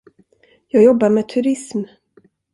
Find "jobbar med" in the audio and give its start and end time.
0.83-1.27